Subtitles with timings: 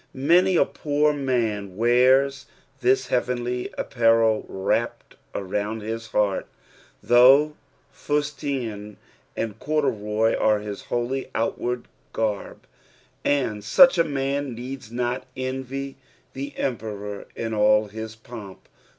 [0.15, 2.47] Many a poor man wears
[2.79, 6.47] this heavenly apparel wrapped around his heart,
[7.03, 7.53] though
[7.91, 8.97] fustian
[9.37, 12.65] and cordnroy are bis only outward garb;
[13.23, 15.97] and such a man needs not envy
[16.33, 18.67] the emperor in all his pomp.